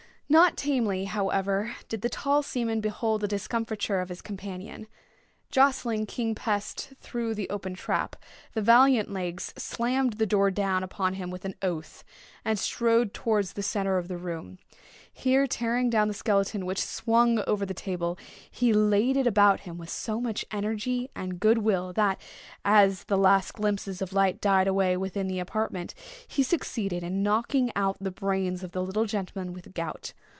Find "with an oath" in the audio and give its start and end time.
11.31-12.05